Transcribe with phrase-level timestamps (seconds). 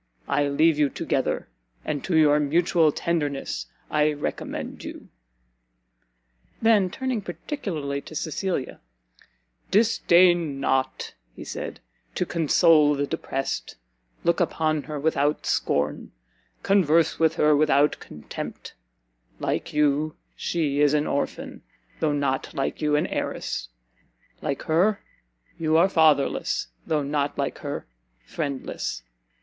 [0.27, 1.47] I leave you together,
[1.85, 5.09] and to your mutual tenderness I recommend you!"
[6.59, 8.81] Then, turning particularly to Cecilia,
[9.69, 11.81] "Disdain not," he said,
[12.15, 13.75] "to console the depressed;
[14.23, 16.13] look upon her without scorn,
[16.63, 18.73] converse with her without contempt:
[19.39, 21.61] like you, she is an orphan,
[21.99, 23.69] though not like you, an heiress;
[24.41, 24.99] like her,
[25.59, 27.85] you are fatherless, though not like her
[28.25, 29.03] friendless!